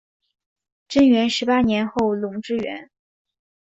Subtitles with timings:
[0.87, 2.89] 贞元十八年后垄之原。